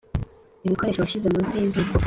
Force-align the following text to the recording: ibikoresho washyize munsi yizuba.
ibikoresho 0.65 0.99
washyize 1.01 1.27
munsi 1.33 1.61
yizuba. 1.61 1.91